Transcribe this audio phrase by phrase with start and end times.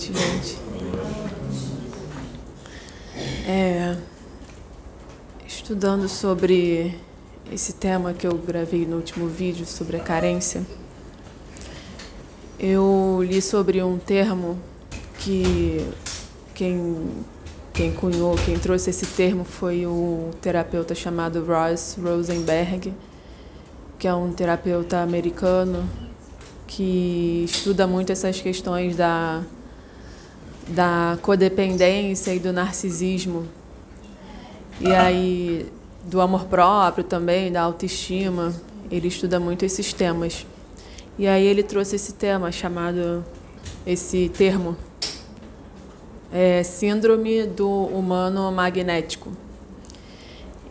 [0.00, 0.58] Noite, gente.
[3.46, 3.96] É,
[5.46, 6.98] estudando sobre
[7.52, 10.62] esse tema que eu gravei no último vídeo sobre a carência,
[12.58, 14.58] eu li sobre um termo
[15.18, 15.86] que
[16.54, 17.24] quem,
[17.74, 22.94] quem cunhou, quem trouxe esse termo foi o terapeuta chamado Ross Rosenberg,
[23.98, 25.86] que é um terapeuta americano
[26.66, 29.42] que estuda muito essas questões da,
[30.70, 33.46] da codependência e do narcisismo.
[34.80, 35.70] E aí,
[36.04, 38.54] do amor próprio também, da autoestima.
[38.90, 40.46] Ele estuda muito esses temas.
[41.18, 43.24] E aí ele trouxe esse tema chamado,
[43.86, 44.76] esse termo,
[46.32, 49.30] é, Síndrome do Humano Magnético.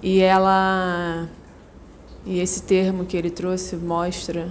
[0.01, 1.29] E ela,
[2.25, 4.49] e esse termo que ele trouxe mostra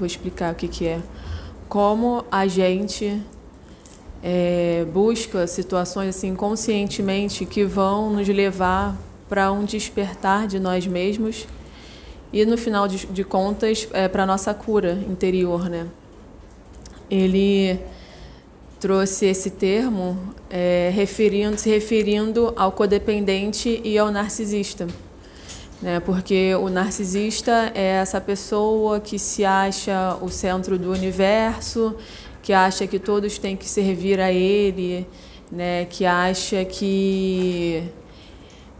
[0.00, 1.00] vou explicar o que, que é.
[1.68, 3.22] Como a gente
[4.22, 8.96] é, busca situações assim conscientemente que vão nos levar
[9.28, 11.46] para um despertar de nós mesmos
[12.32, 15.86] e no final de, de contas é, para nossa cura interior, né?
[17.10, 17.80] Ele
[18.78, 20.16] trouxe esse termo
[20.48, 24.86] é, referindo, se referindo ao codependente e ao narcisista
[25.82, 25.98] né?
[26.00, 31.96] Porque o narcisista é essa pessoa que se acha o centro do universo,
[32.50, 35.06] que acha que todos têm que servir a ele,
[35.52, 35.84] né?
[35.84, 37.84] Que acha que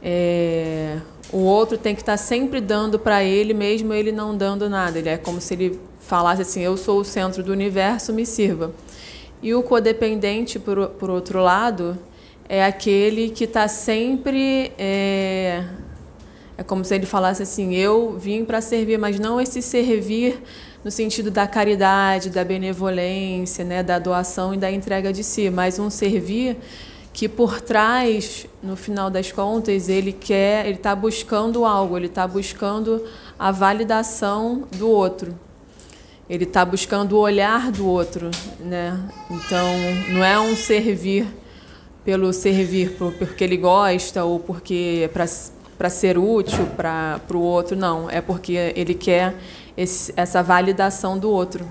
[0.03, 0.99] é,
[1.33, 4.99] o outro tem que estar sempre dando para ele, mesmo ele não dando nada.
[4.99, 8.73] Ele é como se ele falasse assim: eu sou o centro do universo, me sirva.
[9.41, 11.97] E o codependente, por, por outro lado,
[12.49, 15.63] é aquele que está sempre é,
[16.59, 20.43] é como se ele falasse assim: eu vim para servir, mas não esse servir
[20.85, 25.79] no sentido da caridade, da benevolência, né, da doação e da entrega de si, mas
[25.79, 26.57] um servir
[27.13, 32.27] que por trás, no final das contas, ele quer, ele está buscando algo, ele está
[32.27, 33.05] buscando
[33.39, 35.39] a validação do outro.
[36.29, 38.31] Ele está buscando o olhar do outro,
[38.61, 38.97] né?
[39.29, 39.67] Então,
[40.11, 41.27] não é um servir
[42.05, 45.27] pelo servir porque ele gosta ou porque é para
[45.81, 48.11] para ser útil para o outro, não.
[48.11, 49.35] É porque ele quer
[49.81, 51.67] esse, essa validação do outro.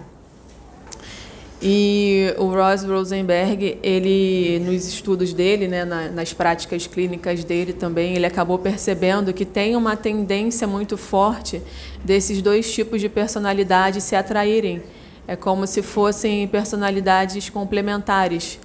[1.61, 8.25] E o Ross Rosenberg, ele nos estudos dele, né, nas práticas clínicas dele também, ele
[8.25, 11.61] acabou percebendo que tem uma tendência muito forte
[12.03, 14.81] desses dois tipos de personalidade se atraírem.
[15.27, 18.57] É como se fossem personalidades complementares,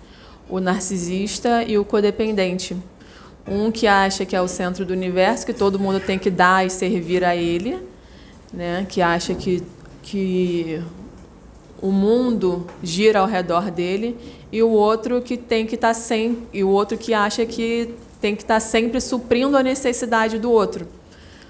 [0.48, 2.76] o narcisista e o codependente.
[3.46, 6.64] Um que acha que é o centro do universo, que todo mundo tem que dar
[6.64, 7.92] e servir a ele,
[8.54, 8.86] né?
[8.88, 9.62] que acha que,
[10.02, 10.82] que
[11.80, 14.16] o mundo gira ao redor dele,
[14.50, 17.94] e o outro que tem que estar tá sempre, e o outro que acha que
[18.20, 20.86] tem que estar tá sempre suprindo a necessidade do outro,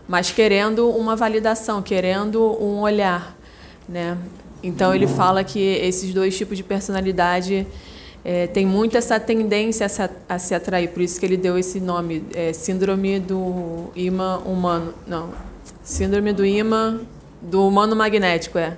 [0.09, 3.37] mas querendo uma validação, querendo um olhar,
[3.89, 4.19] né?
[4.63, 7.67] Então ele fala que esses dois tipos de personalidade
[8.25, 11.59] é, tem muito essa tendência a se, a se, atrair, por isso que ele deu
[11.59, 15.31] esse nome, é, síndrome do imã humano, não,
[15.83, 17.01] síndrome do imã
[17.41, 18.77] do humano magnético, é,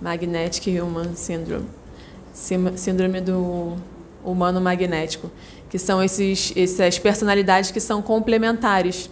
[0.00, 1.66] magnetic human syndrome,
[2.32, 3.76] síndrome do
[4.24, 5.30] humano magnético,
[5.68, 9.10] que são esses, essas personalidades que são complementares.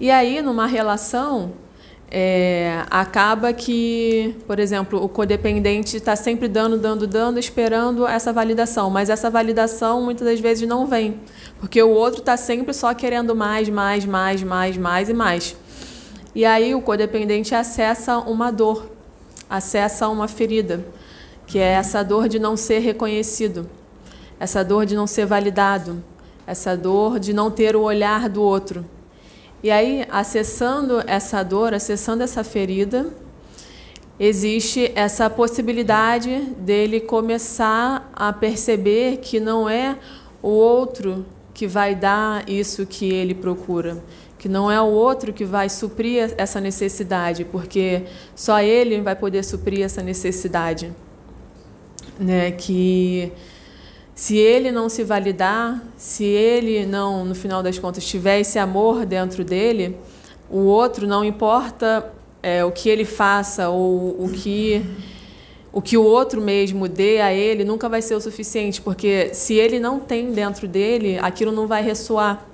[0.00, 1.52] E aí, numa relação,
[2.10, 8.90] é, acaba que, por exemplo, o codependente está sempre dando, dando, dando, esperando essa validação,
[8.90, 11.20] mas essa validação muitas das vezes não vem,
[11.58, 15.56] porque o outro está sempre só querendo mais, mais, mais, mais, mais e mais.
[16.36, 18.90] E aí o codependente acessa uma dor,
[19.48, 20.84] acessa uma ferida,
[21.46, 23.66] que é essa dor de não ser reconhecido,
[24.38, 26.04] essa dor de não ser validado,
[26.46, 28.84] essa dor de não ter o olhar do outro.
[29.62, 33.06] E aí, acessando essa dor, acessando essa ferida,
[34.20, 39.96] existe essa possibilidade dele começar a perceber que não é
[40.42, 41.24] o outro
[41.54, 44.04] que vai dar isso que ele procura,
[44.46, 48.04] que não é o outro que vai suprir essa necessidade, porque
[48.36, 50.92] só ele vai poder suprir essa necessidade,
[52.16, 52.52] né?
[52.52, 53.32] Que
[54.14, 59.04] se ele não se validar, se ele não, no final das contas, tiver esse amor
[59.04, 59.96] dentro dele,
[60.48, 64.80] o outro, não importa é, o que ele faça ou o que
[65.72, 69.54] o que o outro mesmo dê a ele nunca vai ser o suficiente, porque se
[69.54, 72.46] ele não tem dentro dele, aquilo não vai ressoar.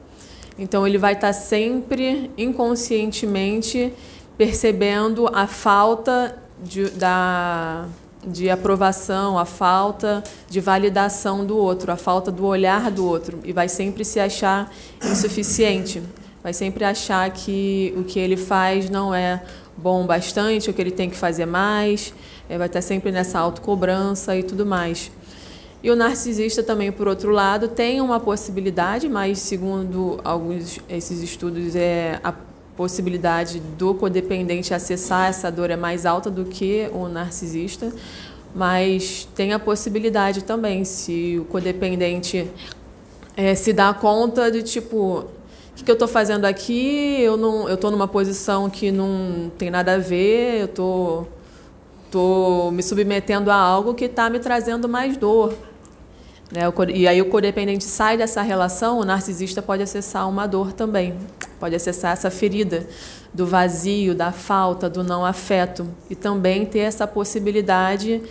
[0.59, 3.93] Então ele vai estar sempre inconscientemente
[4.37, 7.87] percebendo a falta de, da
[8.25, 13.53] de aprovação, a falta de validação do outro, a falta do olhar do outro, e
[13.53, 14.73] vai sempre se achar
[15.03, 16.01] insuficiente,
[16.43, 19.43] vai sempre achar que o que ele faz não é
[19.77, 22.15] bom bastante, ou que ele tem que fazer mais,
[22.49, 25.11] é, vai estar sempre nessa autocobrança e tudo mais.
[25.83, 31.75] E o narcisista também, por outro lado, tem uma possibilidade, mas segundo alguns esses estudos,
[31.75, 32.33] é a
[32.77, 37.93] possibilidade do codependente acessar essa dor é mais alta do que o narcisista,
[38.55, 42.49] mas tem a possibilidade também, se o codependente
[43.37, 45.27] é, se dá conta de tipo, o
[45.75, 47.21] que, que eu estou fazendo aqui?
[47.21, 51.27] Eu não, eu estou numa posição que não tem nada a ver, eu estou
[52.11, 55.55] tô, tô me submetendo a algo que está me trazendo mais dor.
[56.53, 56.61] Né?
[56.95, 61.17] E aí o codependente sai dessa relação, o narcisista pode acessar uma dor também,
[61.59, 62.87] pode acessar essa ferida
[63.33, 68.23] do vazio, da falta, do não afeto e também ter essa possibilidade,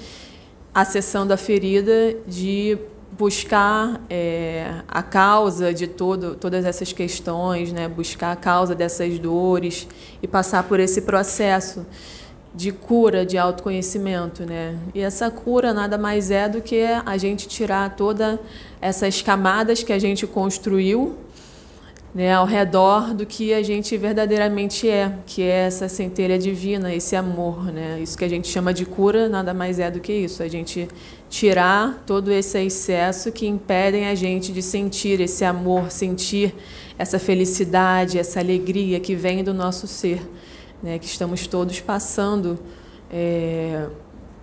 [0.72, 2.78] acessando a ferida, de
[3.18, 7.88] buscar é, a causa de todo, todas essas questões, né?
[7.88, 9.88] buscar a causa dessas dores
[10.22, 11.86] e passar por esse processo
[12.54, 14.78] de cura, de autoconhecimento, né?
[14.94, 18.38] E essa cura nada mais é do que a gente tirar todas
[18.82, 21.16] essas camadas que a gente construiu,
[22.14, 27.16] né, ao redor do que a gente verdadeiramente é, que é essa centelha divina, esse
[27.16, 28.00] amor, né?
[28.02, 30.90] Isso que a gente chama de cura nada mais é do que isso, a gente
[31.30, 36.54] tirar todo esse excesso que impedem a gente de sentir esse amor, sentir
[37.00, 40.22] essa felicidade, essa alegria que vem do nosso ser
[40.82, 42.60] né, que estamos todos passando
[43.10, 43.88] é,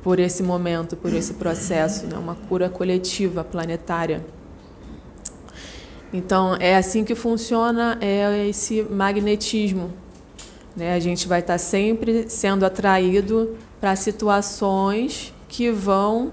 [0.02, 4.24] por esse momento, por esse processo, né, uma cura coletiva, planetária.
[6.12, 9.92] Então, é assim que funciona é esse magnetismo.
[10.74, 10.94] Né?
[10.94, 16.32] A gente vai estar sempre sendo atraído para situações que vão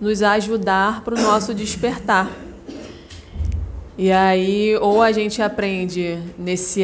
[0.00, 2.30] nos ajudar para o nosso despertar.
[3.96, 6.82] E aí, ou a gente aprende nesse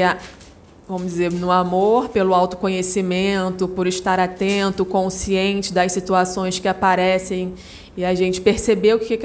[0.90, 7.54] vamos dizer, no amor, pelo autoconhecimento, por estar atento, consciente das situações que aparecem
[7.96, 9.16] e a gente perceber o que,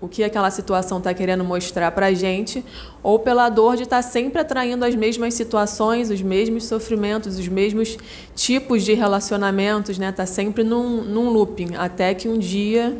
[0.00, 2.64] o que aquela situação está querendo mostrar para a gente,
[3.02, 7.48] ou pela dor de estar tá sempre atraindo as mesmas situações, os mesmos sofrimentos, os
[7.48, 7.98] mesmos
[8.34, 10.08] tipos de relacionamentos, né?
[10.08, 12.96] Está sempre num, num looping, até que um dia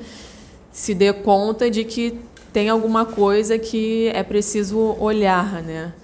[0.70, 2.19] se dê conta de que
[2.53, 5.94] tem alguma coisa que é preciso olhar, né?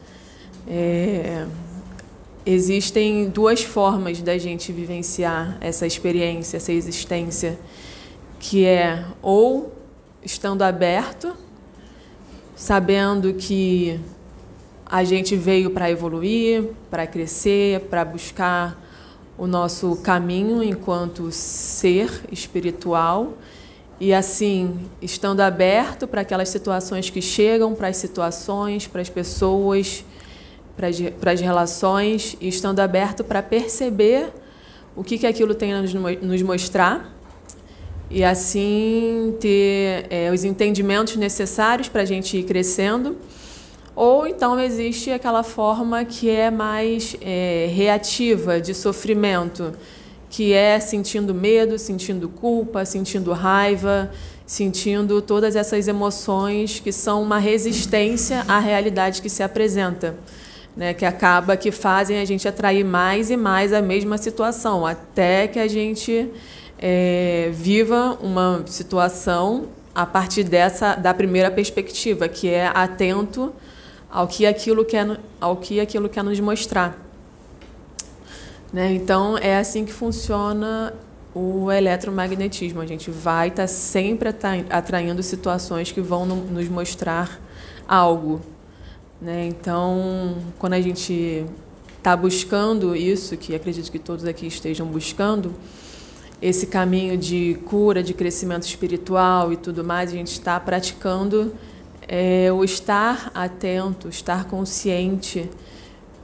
[0.66, 1.46] É
[2.50, 7.58] existem duas formas da gente vivenciar essa experiência, essa existência,
[8.40, 9.70] que é ou
[10.24, 11.36] estando aberto,
[12.56, 14.00] sabendo que
[14.86, 18.82] a gente veio para evoluir, para crescer, para buscar
[19.36, 23.34] o nosso caminho enquanto ser espiritual
[24.00, 30.02] e assim, estando aberto para aquelas situações que chegam, para as situações, para as pessoas,
[30.78, 34.32] para as relações e estando aberto para perceber
[34.94, 37.12] o que, que aquilo tem a nos mostrar
[38.08, 43.16] e assim ter é, os entendimentos necessários para a gente ir crescendo.
[43.94, 49.72] Ou então existe aquela forma que é mais é, reativa, de sofrimento,
[50.30, 54.10] que é sentindo medo, sentindo culpa, sentindo raiva,
[54.46, 60.14] sentindo todas essas emoções que são uma resistência à realidade que se apresenta
[60.78, 65.48] né, que acaba que fazem a gente atrair mais e mais a mesma situação, até
[65.48, 66.30] que a gente
[66.78, 73.52] é, viva uma situação a partir dessa da primeira perspectiva, que é atento
[74.08, 76.96] ao que aquilo quer, ao que aquilo quer nos mostrar.
[78.72, 78.92] Né?
[78.92, 80.94] Então é assim que funciona
[81.34, 82.80] o eletromagnetismo.
[82.80, 84.28] A gente vai estar tá sempre
[84.70, 87.40] atraindo situações que vão nos mostrar
[87.88, 88.40] algo.
[89.20, 89.46] Né?
[89.46, 91.44] Então, quando a gente
[91.96, 95.52] está buscando isso, que acredito que todos aqui estejam buscando,
[96.40, 101.52] esse caminho de cura, de crescimento espiritual e tudo mais, a gente está praticando
[102.06, 105.50] é, o estar atento, estar consciente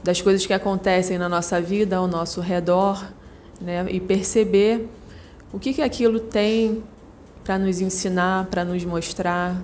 [0.05, 3.05] das coisas que acontecem na nossa vida, ao nosso redor,
[3.61, 3.85] né?
[3.91, 4.89] e perceber
[5.53, 6.83] o que, que aquilo tem
[7.43, 9.61] para nos ensinar, para nos mostrar,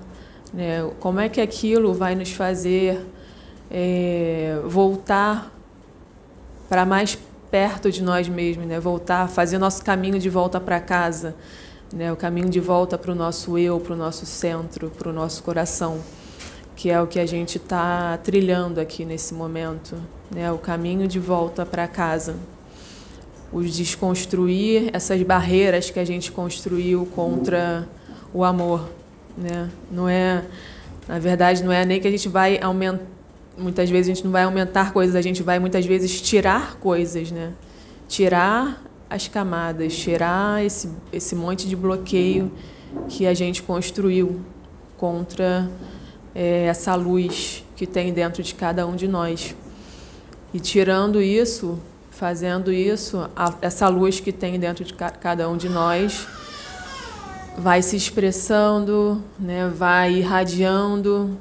[0.53, 0.91] né?
[0.99, 3.01] como é que aquilo vai nos fazer
[3.71, 5.53] é, voltar
[6.69, 7.17] para mais
[7.50, 8.79] perto de nós mesmos, né?
[8.81, 11.35] voltar, fazer nosso caminho de volta para casa,
[11.93, 12.12] né?
[12.12, 15.43] o caminho de volta para o nosso eu, para o nosso centro, para o nosso
[15.43, 16.00] coração,
[16.77, 19.97] que é o que a gente está trilhando aqui nesse momento,
[20.31, 20.50] né?
[20.50, 22.37] o caminho de volta para casa.
[23.53, 27.89] os desconstruir essas barreiras que a gente construiu contra
[28.33, 28.89] o amor,
[29.37, 29.69] né?
[29.91, 30.45] Não é,
[31.09, 33.03] na verdade, não é nem que a gente vai aumentar,
[33.61, 37.31] muitas vezes a gente não vai aumentar coisas, a gente vai muitas vezes tirar coisas,
[37.31, 37.52] né?
[38.09, 42.50] Tirar as camadas, tirar esse esse monte de bloqueio
[43.09, 44.40] que a gente construiu
[44.97, 45.71] contra
[46.35, 49.55] é, essa luz que tem dentro de cada um de nós.
[50.52, 51.79] E tirando isso,
[52.11, 56.26] fazendo isso, a, essa luz que tem dentro de ca cada um de nós
[57.57, 61.38] vai se expressando, né, vai irradiando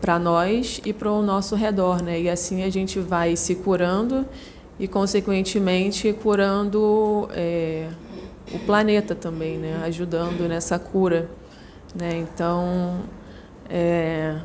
[0.00, 2.20] para nós e para o nosso redor, né?
[2.20, 4.26] E assim a gente vai se curando
[4.78, 7.88] e, consequentemente, curando é,
[8.52, 9.80] o planeta também, né?
[9.84, 11.30] Ajudando nessa cura,
[11.94, 12.18] né?
[12.18, 13.02] Então,
[13.70, 14.36] é,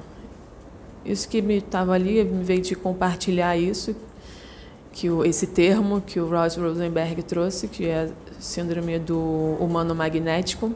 [1.03, 3.95] isso que me estava ali, me veio de compartilhar isso,
[4.91, 9.19] que o, esse termo que o Ross Rosenberg trouxe, que é síndrome do
[9.59, 10.71] humano magnético,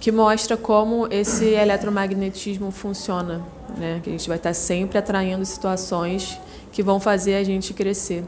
[0.00, 3.42] que mostra como esse eletromagnetismo funciona,
[3.76, 4.00] né?
[4.02, 6.40] Que a gente vai estar sempre atraindo situações
[6.72, 8.24] que vão fazer a gente crescer.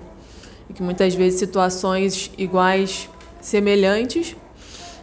[0.68, 3.08] E que muitas vezes situações iguais,
[3.40, 4.36] semelhantes,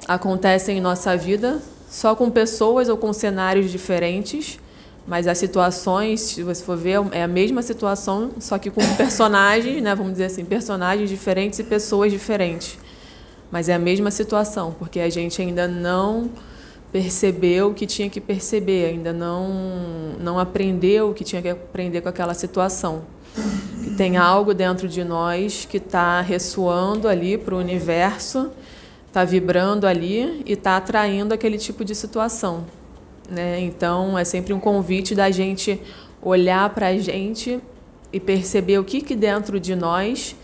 [0.08, 1.60] acontecem em nossa vida,
[1.90, 4.60] só com pessoas ou com cenários diferentes,
[5.08, 9.82] mas as situações, se você for ver, é a mesma situação, só que com personagens,
[9.82, 12.78] né, vamos dizer assim, personagens diferentes e pessoas diferentes.
[13.52, 16.30] Mas é a mesma situação, porque a gente ainda não
[16.91, 22.01] percebeu o que tinha que perceber, ainda não, não aprendeu o que tinha que aprender
[22.01, 23.03] com aquela situação.
[23.84, 28.51] Que tem algo dentro de nós que está ressoando ali para o universo,
[29.08, 32.65] está vibrando ali e está atraindo aquele tipo de situação.
[33.29, 33.60] Né?
[33.60, 35.79] Então, é sempre um convite da gente
[36.22, 37.60] olhar para a gente
[38.12, 40.36] e perceber o que, que dentro de nós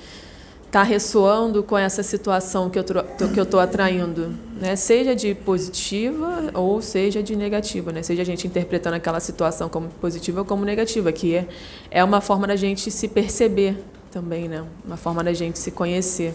[0.65, 4.75] está ressoando com essa situação que eu que eu estou atraindo, né?
[4.75, 8.03] Seja de positiva ou seja de negativa, né?
[8.03, 11.47] Seja a gente interpretando aquela situação como positiva ou como negativa, que é,
[11.89, 13.77] é uma forma da gente se perceber
[14.11, 14.65] também, né?
[14.85, 16.33] Uma forma da gente se conhecer.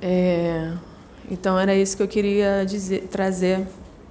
[0.00, 0.72] É,
[1.30, 3.66] então era isso que eu queria dizer, trazer,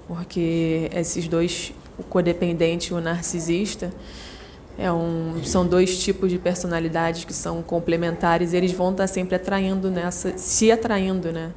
[0.08, 3.92] porque esses dois, o codependente e o narcisista,
[4.78, 9.90] é um, são dois tipos de personalidades que são complementares eles vão estar sempre atraindo
[9.92, 11.52] nessa, se atraindo, né?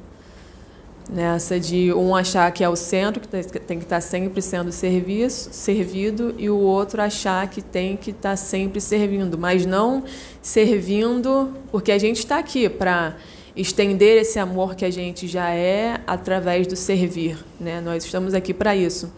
[1.07, 3.27] Nessa de um achar que é o centro, que
[3.59, 8.35] tem que estar sempre sendo serviço, servido, e o outro achar que tem que estar
[8.35, 10.03] sempre servindo, mas não
[10.41, 13.15] servindo, porque a gente está aqui para
[13.55, 17.79] estender esse amor que a gente já é através do servir, né?
[17.79, 19.11] Nós estamos aqui para isso.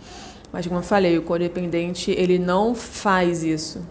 [0.51, 3.85] Mas como eu falei, o codependente, ele não faz isso.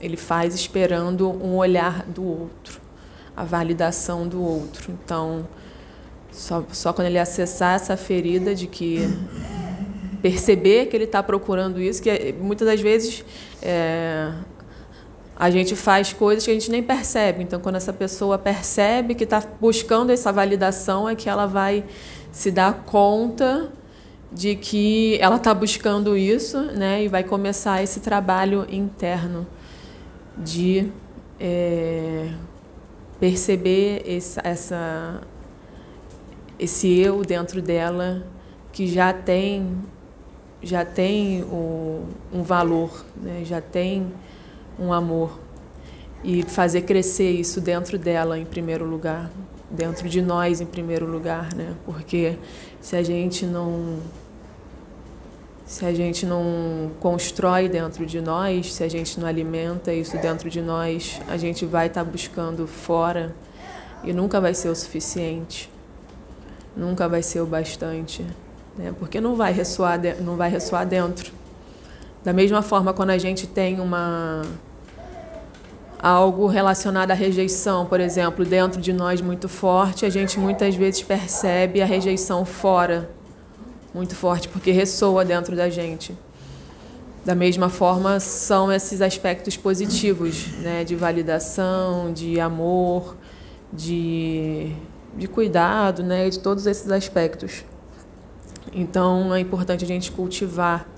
[0.00, 2.80] Ele faz esperando um olhar do outro,
[3.36, 4.92] a validação do outro.
[4.92, 5.46] Então,
[6.30, 9.00] só, só quando ele acessar essa ferida de que
[10.20, 13.24] perceber que ele está procurando isso, que é, muitas das vezes
[13.60, 14.32] é,
[15.36, 17.42] a gente faz coisas que a gente nem percebe.
[17.42, 21.84] Então, quando essa pessoa percebe que está buscando essa validação, é que ela vai
[22.30, 23.70] se dar conta
[24.32, 29.46] de que ela está buscando isso, né, e vai começar esse trabalho interno
[30.36, 30.90] de
[31.38, 32.30] é,
[33.20, 35.20] perceber esse, essa,
[36.58, 38.26] esse eu dentro dela
[38.72, 39.76] que já tem
[40.64, 44.12] já tem o, um valor, né, já tem
[44.78, 45.40] um amor
[46.22, 49.28] e fazer crescer isso dentro dela em primeiro lugar,
[49.68, 51.74] dentro de nós em primeiro lugar, né?
[51.84, 52.38] Porque
[52.80, 53.98] se a gente não
[55.72, 60.50] se a gente não constrói dentro de nós, se a gente não alimenta isso dentro
[60.50, 63.34] de nós, a gente vai estar tá buscando fora
[64.04, 65.70] e nunca vai ser o suficiente,
[66.76, 68.22] nunca vai ser o bastante,
[68.76, 68.94] né?
[68.98, 71.32] porque não vai ressoar, não vai ressoar dentro.
[72.22, 74.42] Da mesma forma, quando a gente tem uma
[75.98, 81.02] algo relacionado à rejeição, por exemplo, dentro de nós muito forte, a gente muitas vezes
[81.02, 83.08] percebe a rejeição fora
[83.94, 86.16] muito forte, porque ressoa dentro da gente.
[87.24, 90.82] Da mesma forma, são esses aspectos positivos, né?
[90.82, 93.16] de validação, de amor,
[93.72, 94.72] de,
[95.16, 96.28] de cuidado, né?
[96.28, 97.64] de todos esses aspectos.
[98.72, 100.88] Então, é importante a gente cultivar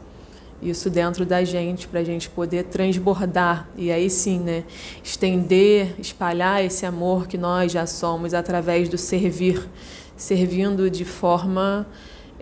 [0.63, 4.65] isso dentro da gente para a gente poder transbordar e aí sim, né,
[5.03, 9.69] estender, espalhar esse amor que nós já somos através do servir,
[10.17, 11.87] servindo de forma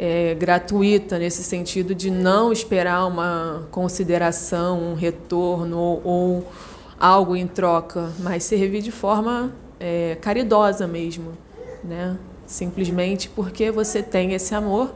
[0.04, 6.52] é, gratuita, nesse sentido de não esperar uma consideração, um retorno ou, ou
[6.98, 11.34] algo em troca, mas servir de forma é, caridosa mesmo,
[11.84, 12.18] né?
[12.48, 14.92] Simplesmente porque você tem esse amor,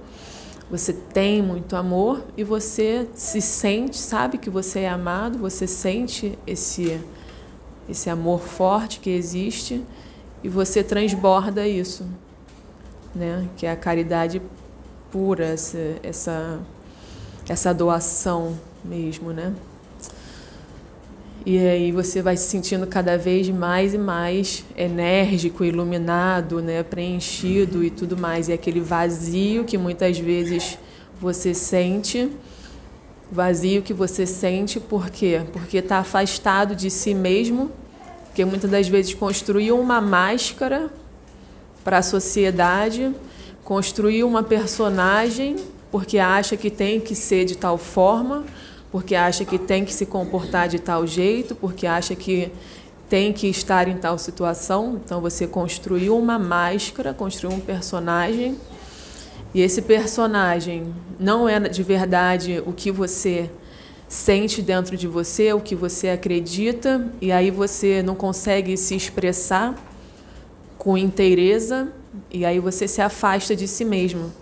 [0.69, 6.37] você tem muito amor e você se sente, sabe que você é amado, você sente
[6.45, 7.01] esse
[7.89, 9.81] esse amor forte que existe
[10.43, 12.05] e você transborda isso,
[13.15, 13.47] né?
[13.57, 14.43] Que é a caridade
[15.11, 16.59] pura, essa essa,
[17.49, 19.53] essa doação mesmo, né?
[21.49, 27.85] E aí você vai se sentindo cada vez mais e mais enérgico, iluminado, né, preenchido
[27.85, 28.49] e tudo mais.
[28.49, 30.77] E aquele vazio que muitas vezes
[31.21, 32.29] você sente,
[33.31, 35.43] vazio que você sente por quê?
[35.53, 37.71] Porque está afastado de si mesmo,
[38.27, 40.91] porque muitas das vezes construiu uma máscara
[41.85, 43.15] para a sociedade,
[43.67, 45.57] construiu uma personagem
[45.91, 48.45] porque acha que tem que ser de tal forma
[48.91, 52.51] porque acha que tem que se comportar de tal jeito, porque acha que
[53.11, 54.99] tem que estar em tal situação.
[55.05, 58.57] Então você construiu uma máscara, construiu um personagem,
[59.53, 63.51] e esse personagem não é de verdade o que você
[64.09, 69.75] sente dentro de você, o que você acredita, e aí você não consegue se expressar
[70.79, 71.93] com inteireza,
[72.31, 74.33] e aí você se afasta de si mesmo.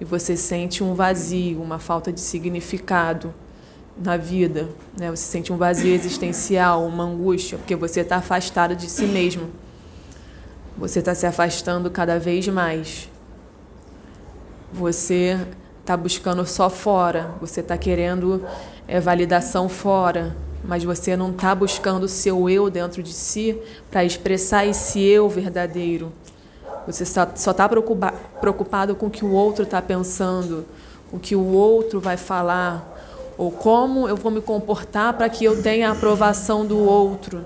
[0.00, 3.34] E você sente um vazio, uma falta de significado
[3.96, 4.68] na vida,
[4.98, 5.10] né?
[5.10, 9.50] Você sente um vazio existencial, uma angústia, porque você está afastado de si mesmo.
[10.78, 13.10] Você está se afastando cada vez mais.
[14.72, 15.38] Você
[15.80, 17.34] está buscando só fora.
[17.40, 18.42] Você está querendo
[18.88, 20.34] é, validação fora,
[20.64, 23.58] mas você não está buscando o seu eu dentro de si
[23.90, 26.10] para expressar esse eu verdadeiro.
[26.86, 30.64] Você só está preocupado com o que o outro está pensando,
[31.12, 32.98] o que o outro vai falar,
[33.36, 37.44] ou como eu vou me comportar para que eu tenha a aprovação do outro?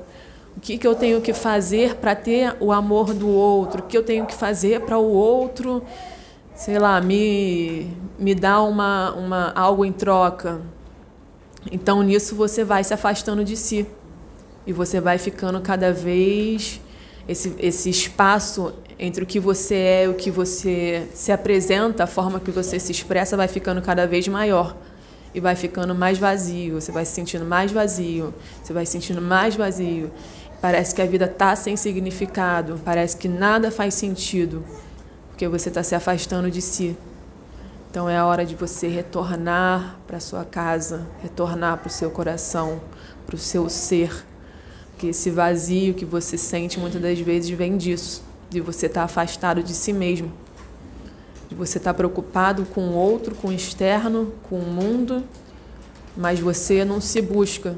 [0.57, 3.81] O que, que eu tenho que fazer para ter o amor do outro?
[3.81, 5.83] O que eu tenho que fazer para o outro,
[6.55, 10.61] sei lá, me, me dar uma, uma, algo em troca?
[11.71, 13.87] Então, nisso você vai se afastando de si.
[14.67, 16.81] E você vai ficando cada vez.
[17.29, 22.39] Esse, esse espaço entre o que você é o que você se apresenta, a forma
[22.41, 24.77] que você se expressa, vai ficando cada vez maior
[25.35, 29.21] e vai ficando mais vazio, você vai se sentindo mais vazio, você vai se sentindo
[29.21, 30.11] mais vazio.
[30.61, 34.65] Parece que a vida está sem significado, parece que nada faz sentido,
[35.29, 36.97] porque você está se afastando de si.
[37.91, 42.81] Então é a hora de você retornar para sua casa, retornar para o seu coração,
[43.27, 44.25] para o seu ser.
[44.91, 48.23] Porque esse vazio que você sente muitas das vezes vem disso,
[48.55, 50.33] de você estar tá afastado de si mesmo
[51.49, 55.23] de você estar tá preocupado com o outro, com o externo, com o mundo,
[56.17, 57.77] mas você não se busca,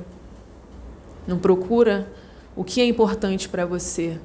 [1.26, 2.10] não procura
[2.54, 4.18] o que é importante para você.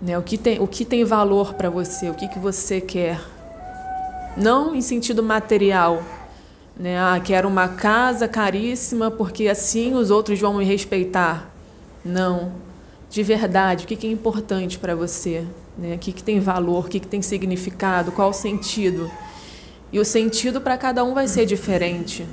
[0.00, 0.18] Né?
[0.18, 3.20] O, que tem, o que tem valor para você, o que, que você quer.
[4.36, 6.02] Não em sentido material.
[6.76, 6.98] Né?
[6.98, 11.50] Ah, quero uma casa caríssima porque assim os outros vão me respeitar.
[12.04, 12.52] Não.
[13.12, 15.44] De verdade, o que, é importante para você?
[15.76, 15.96] Né?
[15.96, 19.10] O que, que tem valor, o que, que tem significado, qual o sentido.
[19.92, 22.26] E o sentido para cada um vai ser diferente.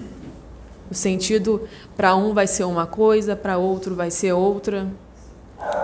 [0.89, 4.87] O sentido para um vai ser uma coisa, para outro vai ser outra.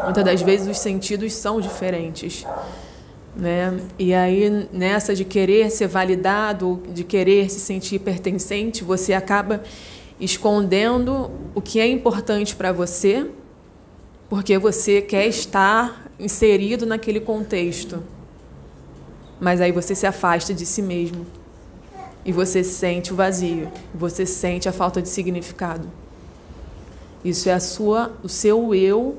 [0.05, 2.45] Muitas das vezes os sentidos são diferentes.
[3.35, 3.77] Né?
[3.99, 9.61] E aí, nessa de querer ser validado, de querer se sentir pertencente, você acaba
[10.21, 13.29] escondendo o que é importante para você,
[14.29, 18.01] porque você quer estar inserido naquele contexto.
[19.39, 21.25] Mas aí você se afasta de si mesmo.
[22.23, 25.87] E você sente o vazio, você sente a falta de significado.
[27.23, 29.17] Isso é a sua, o seu eu,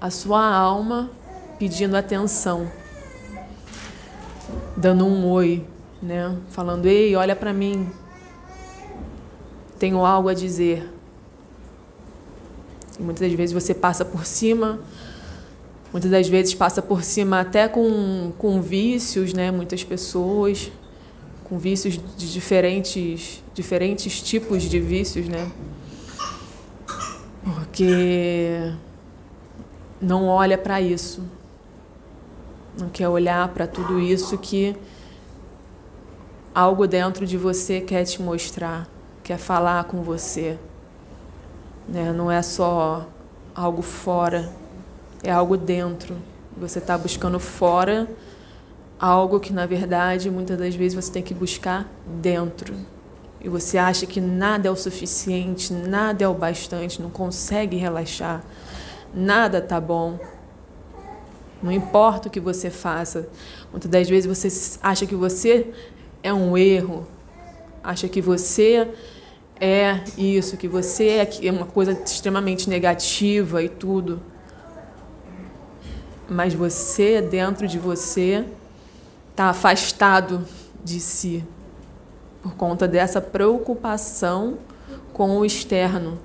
[0.00, 1.10] a sua alma
[1.58, 2.70] pedindo atenção.
[4.76, 5.64] Dando um oi,
[6.02, 6.36] né?
[6.48, 7.88] Falando: "Ei, olha para mim.
[9.78, 10.97] Tenho algo a dizer."
[12.98, 14.80] Muitas das vezes você passa por cima
[15.90, 19.50] Muitas das vezes passa por cima até com, com vícios, né?
[19.50, 20.70] Muitas pessoas
[21.44, 25.50] com vícios de diferentes, diferentes tipos de vícios, né?
[27.42, 28.70] Porque
[29.98, 31.22] não olha para isso.
[32.78, 34.76] Não quer olhar para tudo isso que
[36.54, 38.86] algo dentro de você quer te mostrar,
[39.24, 40.58] quer falar com você.
[41.88, 42.12] Né?
[42.12, 43.08] Não é só
[43.54, 44.48] algo fora
[45.22, 46.16] é algo dentro.
[46.56, 48.08] Você está buscando fora
[48.98, 51.88] algo que, na verdade, muitas das vezes você tem que buscar
[52.20, 52.74] dentro.
[53.40, 58.42] e você acha que nada é o suficiente, nada é o bastante, não consegue relaxar,
[59.14, 60.18] nada tá bom.
[61.62, 63.28] Não importa o que você faça.
[63.70, 65.72] Muitas das vezes você acha que você
[66.20, 67.06] é um erro,
[67.80, 68.88] acha que você
[69.60, 74.20] é isso, que você é uma coisa extremamente negativa e tudo.
[76.28, 78.44] Mas você, dentro de você,
[79.30, 80.44] está afastado
[80.84, 81.44] de si
[82.42, 84.58] por conta dessa preocupação
[85.12, 86.18] com o externo,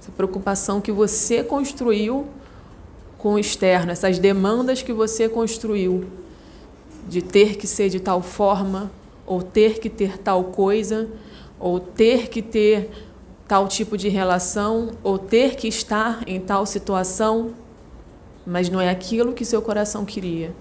[0.00, 2.26] essa preocupação que você construiu
[3.18, 6.04] com o externo, essas demandas que você construiu
[7.06, 8.90] de ter que ser de tal forma,
[9.26, 11.08] ou ter que ter tal coisa,
[11.60, 12.90] ou ter que ter
[13.46, 17.52] tal tipo de relação, ou ter que estar em tal situação,
[18.46, 20.54] mas não é aquilo que seu coração queria.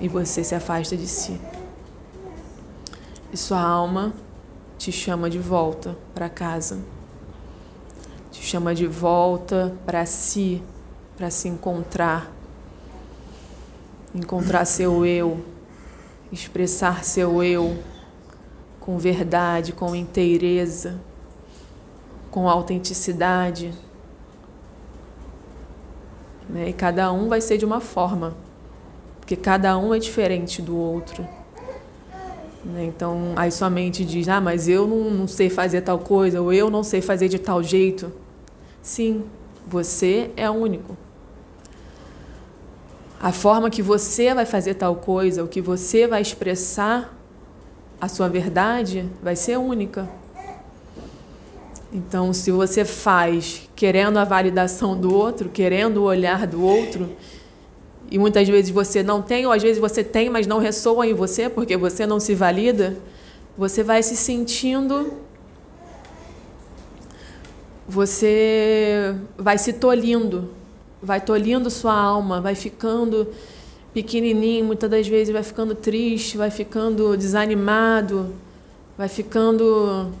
[0.00, 1.40] E você se afasta de si.
[3.32, 4.12] E sua alma
[4.76, 6.80] te chama de volta para casa.
[8.32, 10.62] Te chama de volta para si,
[11.16, 12.32] para se encontrar.
[14.14, 15.44] Encontrar seu eu,
[16.32, 17.76] expressar seu eu
[18.86, 21.00] com verdade, com inteireza,
[22.30, 23.74] com autenticidade.
[26.48, 26.68] Né?
[26.68, 28.36] E cada um vai ser de uma forma,
[29.18, 31.26] porque cada um é diferente do outro.
[32.64, 32.84] Né?
[32.84, 36.52] Então, aí sua mente diz: ah, mas eu não, não sei fazer tal coisa, ou
[36.52, 38.12] eu não sei fazer de tal jeito.
[38.80, 39.24] Sim,
[39.66, 40.96] você é único.
[43.20, 47.15] A forma que você vai fazer tal coisa, o que você vai expressar
[48.00, 50.08] a sua verdade vai ser única.
[51.92, 57.08] Então, se você faz querendo a validação do outro, querendo o olhar do outro,
[58.10, 61.14] e muitas vezes você não tem, ou às vezes você tem, mas não ressoa em
[61.14, 62.96] você porque você não se valida,
[63.56, 65.12] você vai se sentindo.
[67.88, 70.50] Você vai se tolhindo,
[71.00, 73.28] vai tolhindo sua alma, vai ficando
[73.96, 78.34] pequenininho, muitas das vezes vai ficando triste, vai ficando desanimado,
[78.94, 80.12] vai ficando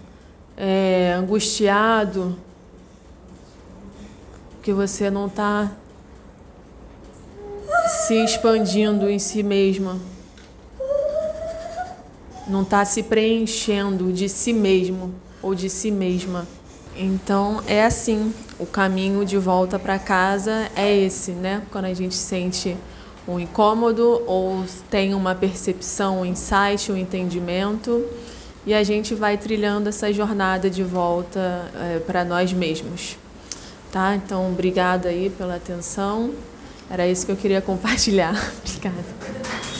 [0.56, 2.34] é, angustiado,
[4.52, 5.70] porque você não está
[7.86, 10.00] se expandindo em si mesma,
[12.48, 16.48] não está se preenchendo de si mesmo ou de si mesma.
[16.96, 21.62] Então é assim, o caminho de volta para casa é esse, né?
[21.70, 22.74] Quando a gente sente
[23.26, 28.04] um incômodo ou tem uma percepção, um insight, um entendimento,
[28.64, 33.16] e a gente vai trilhando essa jornada de volta é, para nós mesmos.
[33.92, 34.14] Tá?
[34.16, 36.32] Então, obrigada aí pela atenção.
[36.90, 38.34] Era isso que eu queria compartilhar.
[38.64, 39.75] Obrigada.